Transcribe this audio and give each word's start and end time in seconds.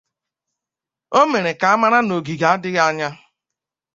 O 1.19 1.21
mere 1.31 1.51
ka 1.59 1.67
a 1.73 1.77
mara 1.81 1.99
na 2.07 2.13
oge 2.17 2.35
adịghị 2.51 2.79
anya 2.87 3.09